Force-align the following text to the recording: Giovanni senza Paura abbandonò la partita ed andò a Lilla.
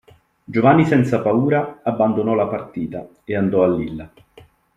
Giovanni 0.45 0.87
senza 0.87 1.21
Paura 1.21 1.81
abbandonò 1.83 2.33
la 2.33 2.47
partita 2.47 3.07
ed 3.23 3.37
andò 3.37 3.63
a 3.63 3.69
Lilla. 3.71 4.11